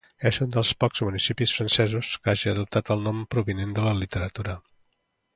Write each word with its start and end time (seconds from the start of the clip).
És 0.27 0.37
un 0.43 0.53
dels 0.53 0.69
pocs 0.83 1.01
municipis 1.07 1.51
francesos 1.57 2.13
que 2.23 2.31
hagin 2.33 2.53
adoptat 2.53 2.89
un 2.95 3.03
nom 3.09 3.19
provinent 3.35 3.75
de 3.81 3.85
la 3.89 3.93
literatura. 3.99 4.57